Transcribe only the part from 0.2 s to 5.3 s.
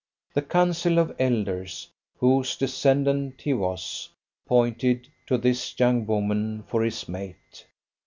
The council of elders, whose descendant he was, pointed